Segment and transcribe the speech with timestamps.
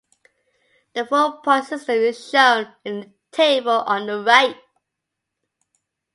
[0.95, 4.57] The full point system is shown in the table on the right.